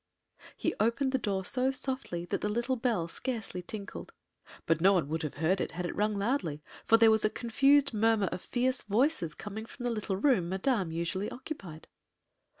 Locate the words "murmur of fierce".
7.93-8.81